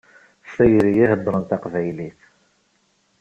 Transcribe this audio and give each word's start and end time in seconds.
S 0.47 0.51
tayri 0.55 0.91
i 1.03 1.05
heddṛen 1.11 1.43
taqbaylit. 1.45 2.19